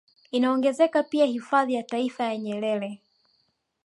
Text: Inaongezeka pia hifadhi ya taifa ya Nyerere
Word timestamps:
Inaongezeka 0.31 1.03
pia 1.03 1.25
hifadhi 1.25 1.73
ya 1.73 1.83
taifa 1.83 2.23
ya 2.23 2.37
Nyerere 2.37 3.01